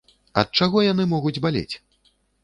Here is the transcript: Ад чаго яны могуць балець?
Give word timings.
Ад 0.41 0.47
чаго 0.61 0.79
яны 0.85 1.05
могуць 1.11 1.39
балець? 1.43 1.75